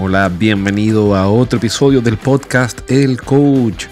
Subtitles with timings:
[0.00, 3.86] Hola, bienvenido a otro episodio del podcast El Coach.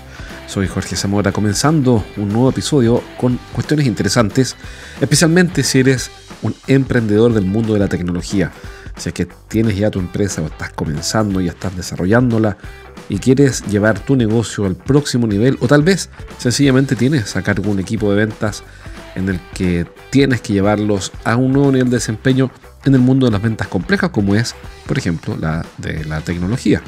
[0.47, 4.57] Soy Jorge Zamora comenzando un nuevo episodio con cuestiones interesantes,
[5.01, 6.11] especialmente si eres
[6.41, 8.51] un emprendedor del mundo de la tecnología.
[8.97, 12.57] Si es que tienes ya tu empresa o estás comenzando y estás desarrollándola
[13.09, 17.71] y quieres llevar tu negocio al próximo nivel o tal vez sencillamente tienes a cargo
[17.71, 18.65] un equipo de ventas
[19.15, 22.51] en el que tienes que llevarlos a un nuevo nivel de desempeño
[22.85, 24.55] en el mundo de las ventas complejas como es,
[24.87, 26.83] por ejemplo, la de la tecnología.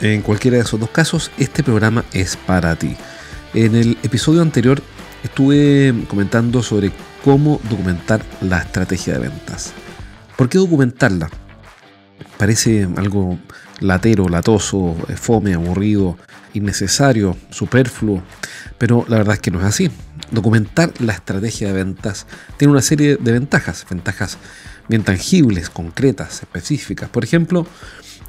[0.00, 2.96] En cualquiera de esos dos casos, este programa es para ti.
[3.52, 4.80] En el episodio anterior
[5.24, 6.92] estuve comentando sobre
[7.24, 9.72] cómo documentar la estrategia de ventas.
[10.36, 11.28] ¿Por qué documentarla?
[12.38, 13.38] Parece algo
[13.80, 16.16] latero, latoso, fome, aburrido,
[16.54, 18.22] innecesario, superfluo,
[18.78, 19.90] pero la verdad es que no es así.
[20.30, 22.26] Documentar la estrategia de ventas
[22.56, 24.38] tiene una serie de ventajas, ventajas
[24.88, 27.08] bien tangibles, concretas, específicas.
[27.08, 27.66] Por ejemplo,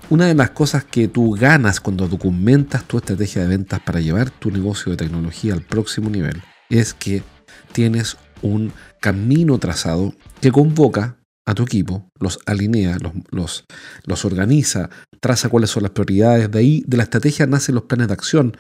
[0.10, 4.30] una de las cosas que tú ganas cuando documentas tu estrategia de ventas para llevar
[4.30, 7.24] tu negocio de tecnología al próximo nivel es que
[7.72, 13.66] tienes un camino trazado que convoca a tu equipo, los alinea, los, los,
[14.06, 16.52] los organiza, traza cuáles son las prioridades.
[16.52, 18.58] De ahí, de la estrategia, nacen los planes de acción.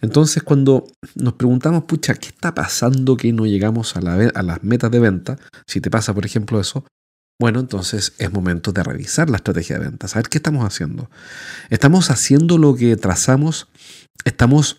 [0.00, 4.62] Entonces, cuando nos preguntamos, pucha, ¿qué está pasando que no llegamos a, la, a las
[4.62, 5.38] metas de venta?
[5.66, 6.84] Si te pasa, por ejemplo, eso,
[7.40, 11.10] bueno, entonces es momento de revisar la estrategia de ventas, a ver qué estamos haciendo.
[11.68, 13.68] ¿Estamos haciendo lo que trazamos?
[14.24, 14.78] ¿Estamos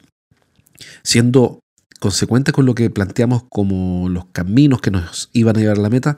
[1.03, 1.59] siendo
[1.99, 5.89] consecuentes con lo que planteamos como los caminos que nos iban a llevar a la
[5.89, 6.17] meta?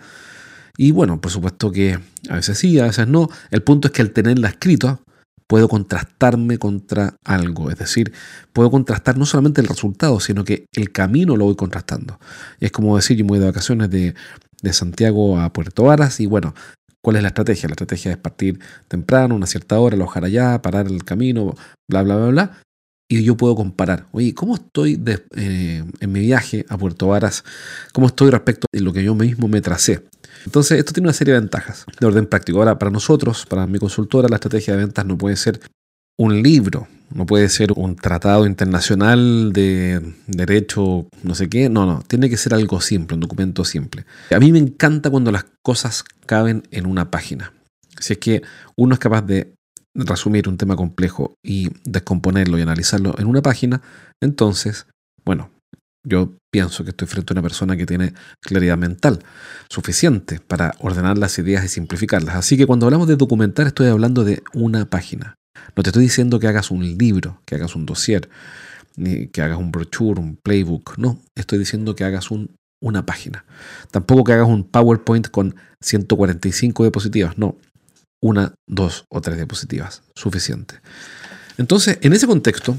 [0.78, 3.30] Y bueno, por supuesto que a veces sí, a veces no.
[3.50, 5.00] El punto es que al tenerla escrita,
[5.48, 7.72] puedo contrastarme contra algo.
[7.72, 8.14] Es decir,
[8.54, 12.20] puedo contrastar no solamente el resultado, sino que el camino lo voy contrastando.
[12.60, 14.14] Y es como decir, yo me voy de vacaciones de,
[14.62, 16.54] de Santiago a Puerto Varas y bueno,
[17.02, 17.70] ¿cuál es la estrategia?
[17.70, 21.56] La estrategia es partir temprano, una cierta hora, alojar allá, parar el camino,
[21.90, 22.62] bla, bla, bla, bla.
[23.10, 25.02] Y yo puedo comparar, oye, ¿cómo estoy
[25.38, 27.46] eh, en mi viaje a Puerto Varas?
[27.94, 30.04] ¿Cómo estoy respecto a lo que yo mismo me tracé?
[30.46, 32.60] Entonces, esto tiene una serie de ventajas de orden práctico.
[32.60, 35.60] Ahora, para nosotros, para mi consultora, la estrategia de ventas no puede ser
[36.18, 41.70] un libro, no puede ser un tratado internacional de derecho, no sé qué.
[41.70, 44.06] No, no, tiene que ser algo simple, un documento simple.
[44.32, 47.54] A mí me encanta cuando las cosas caben en una página.
[48.00, 48.42] Si es que
[48.76, 49.54] uno es capaz de
[49.96, 53.82] resumir un tema complejo y descomponerlo y analizarlo en una página,
[54.22, 54.86] entonces,
[55.26, 55.50] bueno,
[56.08, 59.20] yo pienso que estoy frente a una persona que tiene claridad mental
[59.70, 62.36] suficiente para ordenar las ideas y simplificarlas.
[62.36, 65.36] Así que cuando hablamos de documentar estoy hablando de una página.
[65.76, 68.30] No te estoy diciendo que hagas un libro, que hagas un dossier,
[68.96, 70.98] ni que hagas un brochure, un playbook.
[70.98, 73.46] No, estoy diciendo que hagas un, una página.
[73.92, 77.38] Tampoco que hagas un PowerPoint con 145 diapositivas.
[77.38, 77.58] No,
[78.22, 80.04] una, dos o tres diapositivas.
[80.16, 80.76] Suficiente.
[81.58, 82.78] Entonces, en ese contexto,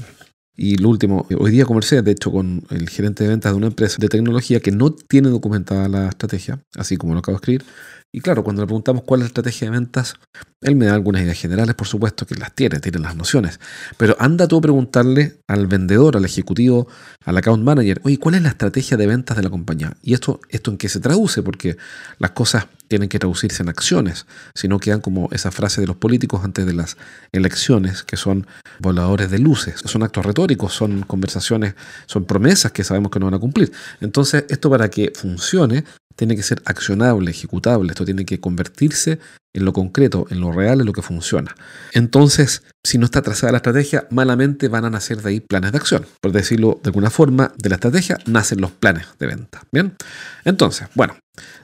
[0.55, 3.67] y lo último, hoy día conversé de hecho con el gerente de ventas de una
[3.67, 7.65] empresa de tecnología que no tiene documentada la estrategia, así como lo acabo de escribir,
[8.11, 10.15] y claro, cuando le preguntamos cuál es la estrategia de ventas,
[10.61, 13.59] él me da algunas ideas generales, por supuesto que las tiene, tiene las nociones.
[13.97, 16.87] Pero anda tú a preguntarle al vendedor, al ejecutivo,
[17.23, 19.95] al account manager, oye, ¿cuál es la estrategia de ventas de la compañía?
[20.01, 21.43] ¿Y esto, esto en qué se traduce?
[21.43, 21.77] Porque
[22.17, 25.95] las cosas tienen que traducirse en acciones, si no quedan como esa frase de los
[25.95, 26.97] políticos antes de las
[27.31, 28.47] elecciones, que son
[28.79, 29.81] voladores de luces.
[29.85, 31.75] Son actos retóricos, son conversaciones,
[32.07, 33.71] son promesas que sabemos que no van a cumplir.
[34.01, 35.85] Entonces, esto para que funcione
[36.15, 39.19] tiene que ser accionable, ejecutable, esto tiene que convertirse
[39.53, 41.55] en lo concreto, en lo real, en lo que funciona.
[41.93, 45.77] Entonces, si no está trazada la estrategia, malamente van a nacer de ahí planes de
[45.77, 46.05] acción.
[46.21, 49.61] Por decirlo de alguna forma, de la estrategia nacen los planes de venta.
[49.71, 49.95] Bien,
[50.43, 51.15] entonces, bueno,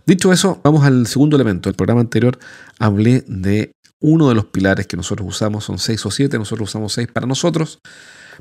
[0.06, 1.70] dicho eso, vamos al segundo elemento.
[1.70, 2.38] El programa anterior
[2.80, 3.72] hablé de
[4.02, 7.26] uno de los pilares que nosotros usamos, son seis o siete, nosotros usamos seis para
[7.26, 7.80] nosotros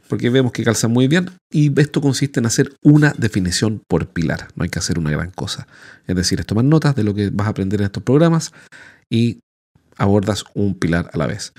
[0.09, 4.49] porque vemos que calzan muy bien y esto consiste en hacer una definición por pilar,
[4.55, 5.67] no hay que hacer una gran cosa.
[6.07, 8.53] Es decir, es tomar notas de lo que vas a aprender en estos programas
[9.11, 9.41] y
[9.97, 11.53] abordas un pilar a la vez.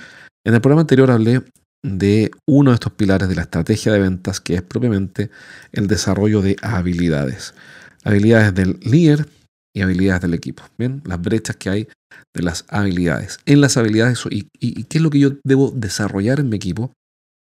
[0.46, 1.42] En el programa anterior hablé
[1.84, 5.30] de uno de estos pilares de la estrategia de ventas, que es propiamente
[5.72, 7.54] el desarrollo de habilidades.
[8.04, 9.28] Habilidades del líder
[9.76, 10.64] y habilidades del equipo.
[10.80, 11.88] Bien, las brechas que hay
[12.34, 13.40] de las habilidades.
[13.46, 14.46] En las habilidades, y,
[14.86, 16.92] qué es lo que yo debo desarrollar en mi equipo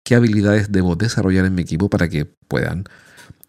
[0.10, 2.86] qué habilidades debo desarrollar en mi equipo para que puedan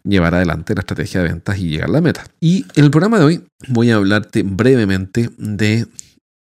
[0.03, 2.23] llevar adelante la estrategia de ventas y llegar a la meta.
[2.39, 5.87] Y en el programa de hoy voy a hablarte brevemente de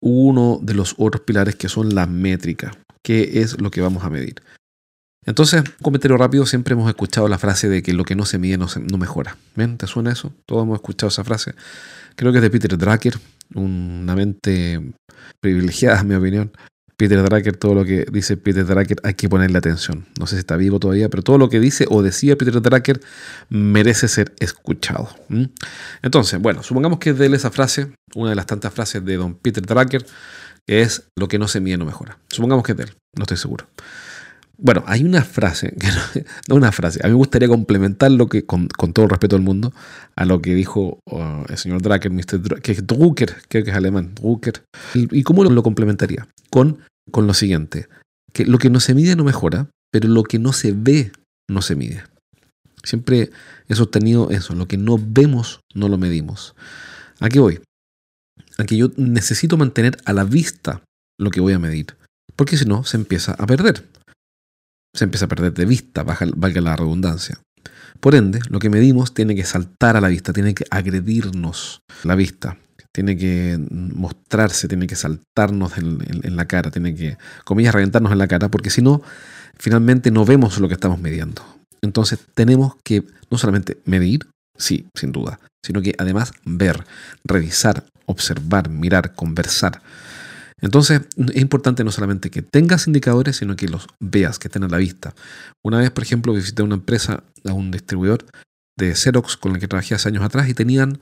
[0.02, 4.10] uno de los otros pilares que son la métrica, que es lo que vamos a
[4.10, 4.36] medir.
[5.26, 8.40] Entonces, un comentario rápido, siempre hemos escuchado la frase de que lo que no se
[8.40, 9.38] mide no, no mejora.
[9.56, 9.78] ¿Ven?
[9.78, 10.34] ¿Te suena eso?
[10.46, 11.56] Todos hemos escuchado esa frase.
[12.20, 13.18] Creo que es de Peter Drucker,
[13.56, 14.92] una mente
[15.40, 16.52] privilegiada, en mi opinión.
[16.98, 20.06] Peter Drucker, todo lo que dice Peter Drucker hay que ponerle atención.
[20.20, 23.00] No sé si está vivo todavía, pero todo lo que dice o decía Peter Drucker
[23.48, 25.08] merece ser escuchado.
[26.02, 29.16] Entonces, bueno, supongamos que es de él esa frase, una de las tantas frases de
[29.16, 30.06] don Peter Drucker,
[30.68, 32.18] que es lo que no se mide no mejora.
[32.28, 33.66] Supongamos que es de él, no estoy seguro.
[34.62, 35.88] Bueno, hay una frase, que
[36.50, 39.74] no, una frase, a mí me gustaría complementarlo que, con, todo el respeto del mundo
[40.18, 42.62] a lo que dijo uh, el señor Drucker, Mr.
[42.62, 44.62] que es Drucker, creo que es alemán, Drucker.
[44.94, 46.28] ¿Y, cómo lo, complementaría?
[46.50, 46.80] Con,
[47.10, 47.88] con lo siguiente,
[48.34, 51.14] que lo que no se mide no mejora, pero lo que no se ve
[51.50, 52.04] no se mide.
[52.84, 53.32] Siempre
[53.70, 56.54] he sostenido eso, lo que no vemos no lo medimos.
[57.22, 57.62] ¿A qué voy?
[58.58, 60.82] A que yo necesito mantener a la vista
[61.18, 61.96] lo que voy a medir,
[62.36, 63.86] porque si no se empieza a perder
[64.94, 67.40] se empieza a perder de vista, valga la redundancia.
[68.00, 72.16] Por ende, lo que medimos tiene que saltar a la vista, tiene que agredirnos la
[72.16, 72.58] vista,
[72.94, 78.28] tiene que mostrarse, tiene que saltarnos en, la cara, tiene que, comillas, reventarnos en la
[78.28, 79.02] cara, porque si no,
[79.58, 81.44] finalmente no vemos lo que estamos midiendo.
[81.82, 86.86] Entonces tenemos que no solamente medir, sí, sin duda, sino que además ver,
[87.24, 89.82] revisar, observar, mirar, conversar.
[90.62, 94.68] Entonces, es importante no solamente que tengas indicadores, sino que los veas, que estén a
[94.68, 95.14] la vista.
[95.64, 98.26] Una vez, por ejemplo, visité una empresa, a un distribuidor
[98.78, 101.00] de Xerox con el que trabajé hace años atrás y tenían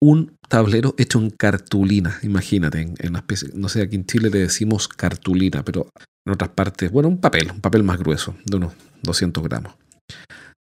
[0.00, 4.40] un tablero hecho en cartulina, imagínate, en, una especie, no sé, aquí en Chile le
[4.40, 5.88] decimos cartulina, pero
[6.26, 9.74] en otras partes, bueno, un papel, un papel más grueso, de unos 200 gramos.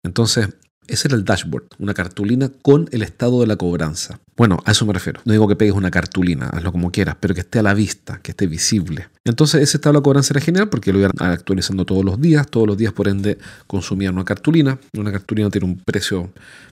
[0.03, 0.49] Entonces,
[0.89, 4.19] ese era el dashboard, una cartulina con el estado de la cobranza.
[4.35, 5.21] Bueno, a eso me refiero.
[5.25, 8.19] No digo que pegues una cartulina, hazlo como quieras, pero que esté a la vista,
[8.21, 9.09] que esté visible.
[9.25, 12.47] Entonces ese estado de la cobranza era genial porque lo iban actualizando todos los días.
[12.49, 13.37] Todos los días, por ende,
[13.67, 14.79] consumían una cartulina.
[14.97, 16.31] Una cartulina tiene un precio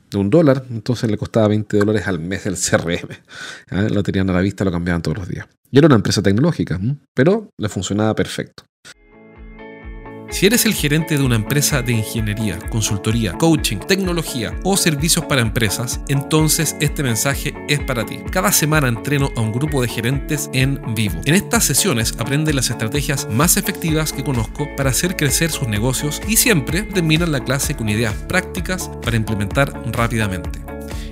[0.09, 3.09] de un dólar, entonces le costaba 20 dólares al mes el CRM.
[3.71, 3.87] ¿Ah?
[3.91, 5.47] Lo tenían a la vista, lo cambiaban todos los días.
[5.69, 6.79] Y era una empresa tecnológica,
[7.13, 8.63] pero le funcionaba perfecto.
[10.29, 15.41] Si eres el gerente de una empresa de ingeniería, consultoría, coaching, tecnología o servicios para
[15.41, 18.19] empresas, entonces este mensaje es para ti.
[18.29, 21.21] Cada semana entreno a un grupo de gerentes en vivo.
[21.25, 26.21] En estas sesiones aprende las estrategias más efectivas que conozco para hacer crecer sus negocios
[26.27, 30.59] y siempre terminan la clase con ideas prácticas para implementar rápidamente.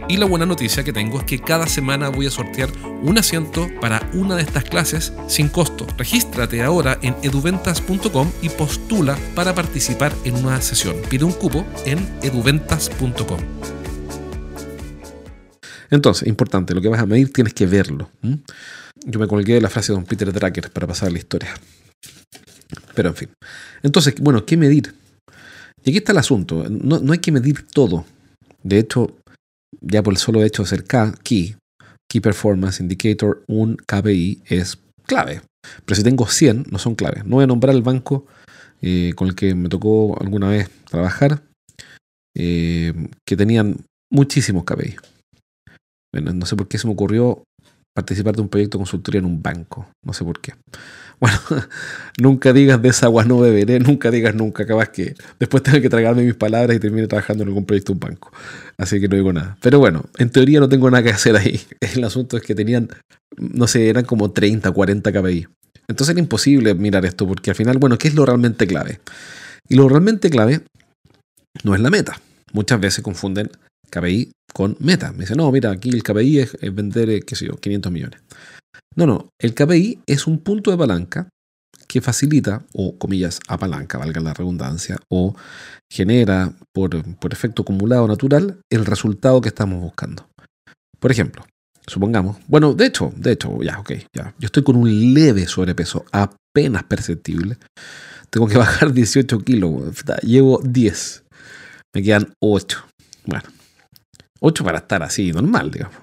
[0.08, 2.70] Y la buena noticia que tengo es que cada semana voy a sortear
[3.02, 5.86] un asiento para una de estas clases sin costo.
[5.98, 10.96] Regístrate ahora en eduventas.com y postula para participar en una sesión.
[11.10, 13.40] Pide un cupo en eduventas.com.
[15.92, 18.10] Entonces, importante, lo que vas a medir tienes que verlo.
[19.06, 21.54] Yo me colgué la frase de don Peter Drucker para pasar la historia.
[22.96, 23.30] Pero en fin.
[23.84, 24.96] Entonces, bueno, ¿qué medir?
[25.84, 26.66] Y aquí está el asunto.
[26.70, 28.06] No, no hay que medir todo.
[28.64, 29.16] De hecho,
[29.82, 30.86] ya por el solo hecho de ser
[31.24, 31.56] Key,
[32.10, 35.42] Key Performance Indicator, un KPI es clave.
[35.86, 37.26] Pero si tengo 100, no son claves.
[37.26, 38.26] No voy a nombrar el banco
[38.82, 41.42] eh, con el que me tocó alguna vez trabajar,
[42.36, 42.94] eh,
[43.28, 43.78] que tenían
[44.12, 44.96] muchísimos KPI.
[46.14, 47.44] Bueno, no sé por qué se me ocurrió
[47.96, 49.88] participar de un proyecto de consultoría en un banco.
[50.04, 50.54] No sé por qué.
[51.18, 51.40] Bueno,
[52.20, 55.88] nunca digas de esa agua no beberé, nunca digas nunca, acabas que después tengo que
[55.88, 58.34] tragarme mis palabras y termine trabajando en algún proyecto de un banco.
[58.78, 59.58] Así que no digo nada.
[59.62, 61.62] Pero bueno, en teoría no tengo nada que hacer ahí.
[61.80, 62.90] El asunto es que tenían,
[63.38, 65.48] no sé, eran como 30, 40 KPI.
[65.88, 69.00] Entonces era imposible mirar esto porque al final, bueno, ¿qué es lo realmente clave?
[69.70, 70.64] Y lo realmente clave
[71.64, 72.20] no es la meta.
[72.52, 73.50] Muchas veces confunden
[73.96, 75.12] KPI con meta.
[75.12, 78.22] Me dicen, no, mira, aquí el KPI es, vender, eh, qué sé yo, 500 millones.
[78.96, 81.30] No, no, el KPI es un punto de palanca
[81.88, 85.36] que facilita, o comillas, apalanca, valga la redundancia, o
[85.92, 90.28] genera por, por efecto acumulado natural el resultado que estamos buscando.
[91.00, 91.46] Por ejemplo,
[91.86, 96.06] supongamos, bueno, de hecho, de hecho, ya, ok, ya, yo estoy con un leve sobrepeso,
[96.12, 97.58] apenas perceptible.
[98.30, 101.24] Tengo que bajar 18 kilos, llevo 10,
[101.94, 102.86] me quedan 8.
[103.26, 103.44] Bueno,
[104.46, 105.98] 8 para estar así, normal, digamos.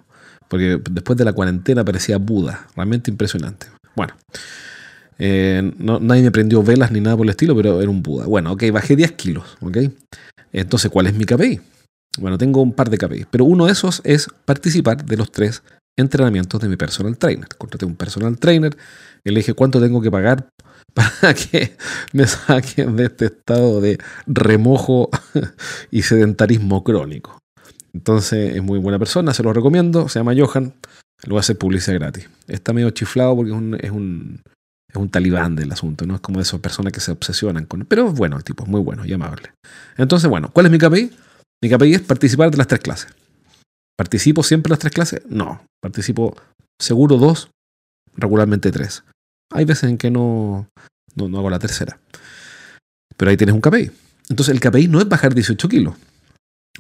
[0.49, 3.69] Porque después de la cuarentena parecía Buda, realmente impresionante.
[3.95, 4.15] Bueno,
[5.19, 8.27] eh, nadie me prendió velas ni nada por el estilo, pero era un Buda.
[8.27, 9.79] Bueno, ok, bajé 10 kilos, ok.
[10.53, 11.61] Entonces, ¿cuál es mi KPI?
[12.19, 15.63] Bueno, tengo un par de KPI, pero uno de esos es participar de los tres
[15.97, 17.49] entrenamientos de mi personal trainer.
[17.57, 18.77] Contraté un personal trainer
[19.25, 20.49] y le dije cuánto tengo que pagar
[20.93, 21.77] para que
[22.13, 25.09] me saquen de este estado de remojo
[25.91, 27.42] y sedentarismo crónico.
[27.95, 30.73] Entonces es muy buena persona, se lo recomiendo, se llama Johan,
[31.25, 32.29] lo hacer publicidad gratis.
[32.49, 34.43] Está medio chiflado porque es un,
[34.89, 36.15] es un talibán del asunto, ¿no?
[36.15, 37.85] Es como de esas personas que se obsesionan con...
[37.85, 39.53] Pero es bueno, el tipo es muy bueno y amable.
[39.97, 41.13] Entonces, bueno, ¿cuál es mi KPI?
[41.63, 43.15] Mi KPI es participar de las tres clases.
[43.97, 45.23] ¿Participo siempre en las tres clases?
[45.29, 45.65] No.
[45.81, 46.35] Participo
[46.81, 47.51] seguro dos,
[48.17, 49.05] regularmente tres.
[49.53, 50.67] Hay veces en que no,
[51.15, 51.99] no, no hago la tercera.
[53.17, 53.91] Pero ahí tienes un KPI.
[54.31, 55.95] Entonces el KPI no es bajar 18 kilos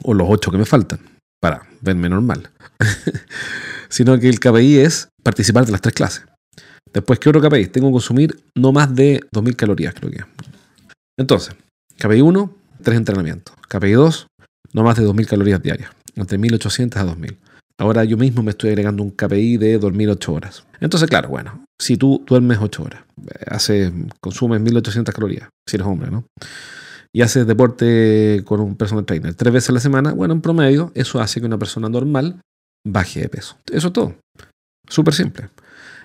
[0.02, 1.00] o los 8 que me faltan
[1.40, 2.50] para verme normal,
[3.88, 6.24] sino que el KPI es participar de las tres clases.
[6.92, 7.68] Después, ¿qué otro KPI?
[7.68, 10.24] Tengo que consumir no más de 2.000 calorías, creo que.
[11.18, 11.54] Entonces,
[11.98, 13.54] KPI 1, tres entrenamientos.
[13.68, 14.26] KPI 2,
[14.74, 17.36] no más de 2.000 calorías diarias, entre 1.800 a 2.000.
[17.78, 20.64] Ahora yo mismo me estoy agregando un KPI de dormir 8 horas.
[20.80, 23.02] Entonces, claro, bueno, si tú duermes 8 horas,
[23.46, 26.24] hace, consumes 1.800 calorías, si eres hombre, ¿no?
[27.14, 30.92] Y haces deporte con un personal trainer tres veces a la semana, bueno, en promedio,
[30.94, 32.40] eso hace que una persona normal
[32.86, 33.58] baje de peso.
[33.70, 34.14] Eso es todo.
[34.88, 35.48] Súper simple.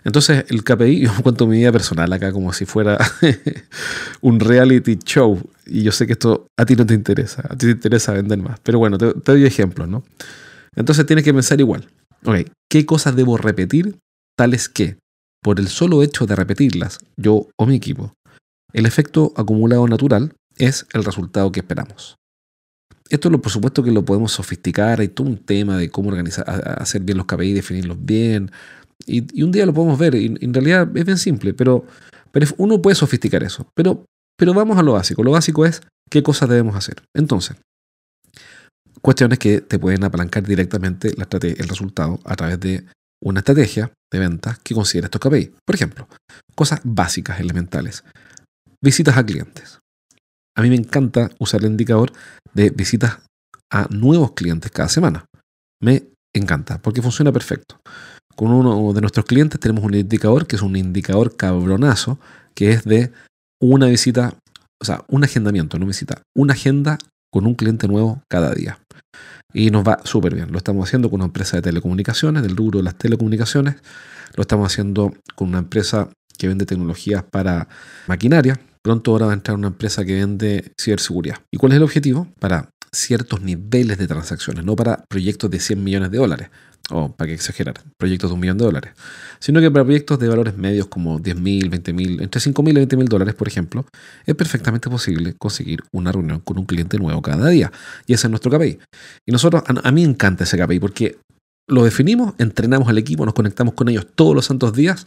[0.04, 2.98] Entonces, el KPI, yo cuento mi vida personal acá como si fuera
[4.22, 5.42] un reality show.
[5.66, 7.44] Y yo sé que esto a ti no te interesa.
[7.50, 8.60] A ti te interesa vender más.
[8.62, 10.04] Pero bueno, te, te doy ejemplos, ¿no?
[10.76, 11.88] Entonces tienes que pensar igual.
[12.26, 13.98] Ok, ¿qué cosas debo repetir?
[14.38, 14.98] Tales que,
[15.42, 18.14] por el solo hecho de repetirlas, yo o mi equipo,
[18.74, 22.18] el efecto acumulado natural es el resultado que esperamos.
[23.10, 25.00] Esto, por supuesto, que lo podemos sofisticar.
[25.00, 26.46] Hay todo un tema de cómo organizar,
[26.80, 28.52] hacer bien los KPI, definirlos bien.
[29.06, 30.16] Y, un día lo podemos ver.
[30.16, 31.86] Y, en realidad es bien simple, pero,
[32.32, 33.70] pero uno puede sofisticar eso.
[33.76, 34.06] Pero,
[34.38, 35.24] pero vamos a lo básico.
[35.24, 37.04] Lo básico es qué cosas debemos hacer.
[37.16, 37.56] Entonces,
[39.02, 42.86] cuestiones que te pueden apalancar directamente el resultado a través de
[43.24, 45.54] una estrategia de ventas que considera estos KPI.
[45.66, 46.08] Por ejemplo,
[46.56, 48.04] cosas básicas, elementales.
[48.82, 49.80] Visitas a clientes.
[50.58, 52.12] A mí me encanta usar el indicador
[52.54, 53.20] de visitas
[53.72, 55.26] a nuevos clientes cada semana.
[55.82, 57.80] Me encanta porque funciona perfecto.
[58.36, 62.20] Con uno de nuestros clientes tenemos un indicador que es un indicador cabronazo,
[62.56, 63.12] que es de
[63.62, 64.34] una visita,
[64.82, 66.98] o sea, un agendamiento, no visita, una agenda
[67.32, 68.80] con un cliente nuevo cada día.
[69.54, 70.52] Y nos va súper bien.
[70.52, 73.76] Lo estamos haciendo con una empresa de telecomunicaciones, del rubro de las telecomunicaciones.
[74.36, 77.68] Lo estamos haciendo con una empresa que vende tecnologías para
[78.08, 81.40] maquinaria, Pronto ahora va a entrar una empresa que vende ciberseguridad.
[81.52, 82.30] ¿Y cuál es el objetivo?
[82.40, 86.50] Para ciertos niveles de transacciones, no para proyectos de 100 millones de dólares,
[86.90, 88.94] o para que exagerar, proyectos de un millón de dólares,
[89.40, 92.76] sino que para proyectos de valores medios como 10 mí, 20 mil, entre 5 mil
[92.76, 93.86] y 20 mil dólares, por ejemplo,
[94.26, 97.70] es perfectamente posible conseguir una reunión con un cliente nuevo cada día.
[98.06, 98.80] Y ese es nuestro KPI.
[99.26, 101.18] Y nosotros, a, mí me encanta ese KPI porque
[101.68, 105.06] lo definimos, entrenamos al equipo, nos conectamos con ellos todos los santos días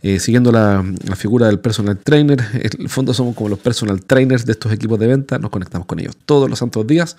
[0.00, 0.84] eh, siguiendo la,
[1.16, 4.98] figura del personal trainer, en el fondo somos como los personal trainers de estos equipos
[4.98, 7.16] de venta, nos conectamos con ellos todos los santos días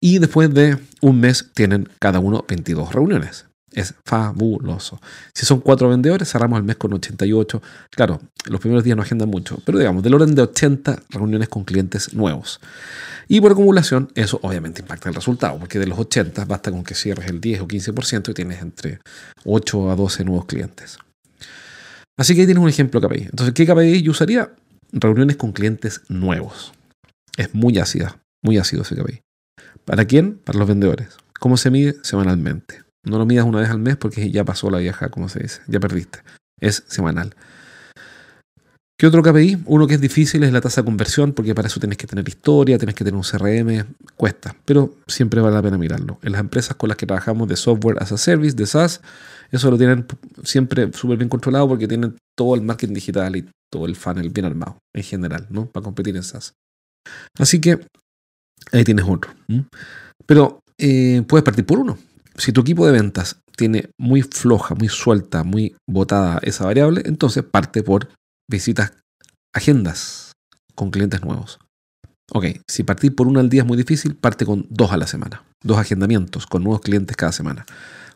[0.00, 3.47] y después de un mes tienen cada uno 22 reuniones.
[3.78, 5.00] Es fabuloso.
[5.32, 7.62] Si son cuatro vendedores, cerramos el mes con 88.
[7.90, 11.62] Claro, los primeros días no agendan mucho, pero digamos, del orden de 80 reuniones con
[11.62, 12.58] clientes nuevos.
[13.28, 16.96] Y por acumulación, eso obviamente impacta el resultado, porque de los 80 basta con que
[16.96, 18.98] cierres el 10 o 15% y tienes entre
[19.44, 20.98] 8 a 12 nuevos clientes.
[22.16, 23.28] Así que ahí tienes un ejemplo KPI.
[23.30, 24.50] Entonces, ¿qué KPI yo usaría?
[24.90, 26.72] Reuniones con clientes nuevos.
[27.36, 29.20] Es muy ácida, muy ácido ese KPI.
[29.84, 30.38] ¿Para quién?
[30.38, 31.16] Para los vendedores.
[31.38, 31.94] ¿Cómo se mide?
[32.02, 32.87] Semanalmente.
[33.04, 35.62] No lo midas una vez al mes porque ya pasó la vieja, como se dice.
[35.66, 36.20] Ya perdiste.
[36.60, 37.34] Es semanal.
[39.00, 39.62] ¿Qué otro KPI?
[39.66, 42.28] Uno que es difícil es la tasa de conversión, porque para eso tienes que tener
[42.28, 46.18] historia, tienes que tener un CRM, cuesta, pero siempre vale la pena mirarlo.
[46.22, 49.00] En las empresas con las que trabajamos de software as a service, de SaaS,
[49.52, 50.04] eso lo tienen
[50.42, 54.46] siempre súper bien controlado porque tienen todo el marketing digital y todo el funnel bien
[54.46, 55.66] armado en general, ¿no?
[55.66, 56.54] Para competir en SaaS.
[57.38, 57.78] Así que
[58.72, 59.30] ahí tienes otro.
[60.26, 61.96] Pero eh, puedes partir por uno.
[62.38, 67.42] Si tu equipo de ventas tiene muy floja, muy suelta, muy botada esa variable, entonces
[67.42, 68.08] parte por
[68.48, 68.92] visitas,
[69.52, 70.32] agendas
[70.76, 71.58] con clientes nuevos.
[72.32, 75.06] Ok, si partir por una al día es muy difícil, parte con dos a la
[75.06, 75.44] semana.
[75.64, 77.66] Dos agendamientos con nuevos clientes cada semana.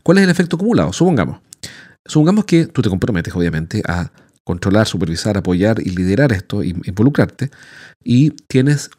[0.02, 0.92] ¿Cuál es el efecto acumulado?
[0.92, 1.40] Supongamos.
[2.06, 4.12] Supongamos que tú te comprometes, obviamente, a
[4.44, 7.50] controlar, supervisar, apoyar y liderar esto, involucrarte,
[8.04, 8.90] y tienes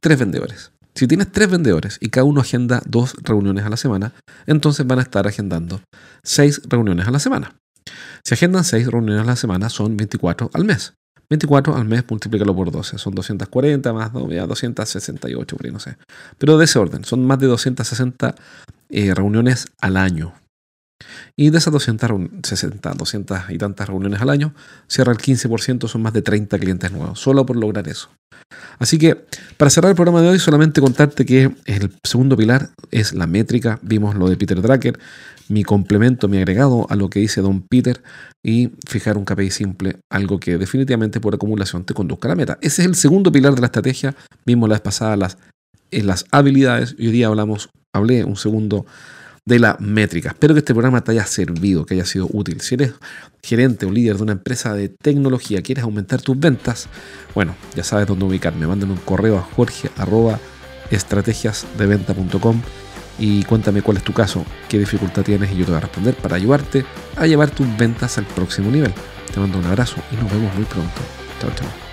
[0.00, 0.72] tres vendedores.
[0.98, 4.14] Si tienes tres vendedores y cada uno agenda dos reuniones a la semana,
[4.48, 5.80] entonces van a estar agendando
[6.24, 7.54] seis reuniones a la semana.
[8.24, 10.94] Si agendan seis reuniones a la semana, son 24 al mes.
[11.30, 12.98] 24 al mes, multiplícalo por 12.
[12.98, 15.96] Son 240 más 268, por ahí no sé.
[16.36, 18.34] Pero de ese orden, son más de 260
[18.88, 20.34] eh, reuniones al año.
[21.40, 24.54] Y de esas 260, 200 y tantas reuniones al año,
[24.88, 28.10] cierra el 15%, son más de 30 clientes nuevos, solo por lograr eso.
[28.80, 29.24] Así que,
[29.56, 33.78] para cerrar el programa de hoy, solamente contarte que el segundo pilar es la métrica.
[33.82, 34.98] Vimos lo de Peter Drucker,
[35.48, 38.02] mi complemento, mi agregado a lo que dice Don Peter
[38.44, 42.58] y fijar un KPI simple, algo que definitivamente por acumulación te conduzca a la meta.
[42.62, 44.16] Ese es el segundo pilar de la estrategia.
[44.44, 45.38] Vimos la vez pasada las,
[45.92, 48.86] en las habilidades y hoy día hablamos, hablé un segundo
[49.48, 50.28] de la métrica.
[50.28, 52.60] Espero que este programa te haya servido, que haya sido útil.
[52.60, 52.92] Si eres
[53.42, 56.86] gerente o líder de una empresa de tecnología, quieres aumentar tus ventas,
[57.34, 58.66] bueno, ya sabes dónde ubicarme.
[58.66, 59.90] Mándenme un correo a jorge
[60.90, 62.60] estrategiasdeventa.com
[63.18, 66.14] y cuéntame cuál es tu caso, qué dificultad tienes y yo te voy a responder
[66.14, 66.84] para ayudarte
[67.16, 68.92] a llevar tus ventas al próximo nivel.
[69.32, 71.00] Te mando un abrazo y nos vemos muy pronto.
[71.40, 71.87] Chao, chao.